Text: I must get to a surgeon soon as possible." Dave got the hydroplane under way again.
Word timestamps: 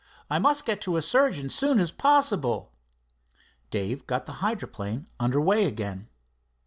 I 0.31 0.39
must 0.39 0.65
get 0.65 0.81
to 0.81 0.97
a 0.97 1.01
surgeon 1.03 1.51
soon 1.51 1.79
as 1.79 1.91
possible." 1.91 2.71
Dave 3.69 4.07
got 4.07 4.25
the 4.25 4.31
hydroplane 4.41 5.05
under 5.19 5.39
way 5.39 5.65
again. 5.65 6.09